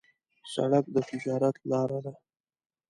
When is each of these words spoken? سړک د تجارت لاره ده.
سړک 0.53 0.85
د 0.93 0.97
تجارت 1.09 1.55
لاره 1.69 1.99
ده. 2.05 2.13